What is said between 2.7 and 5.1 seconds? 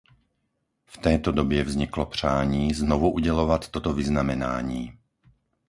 znovu udělovat toto vyznamenání.